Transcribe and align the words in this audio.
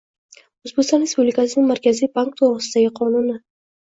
O’zbekiston 0.67 1.03
Respublikasining 1.05 1.67
Markaziy 1.73 2.09
bank 2.17 2.35
to’g’risidagi 2.41 2.91
qonuni 3.01 3.37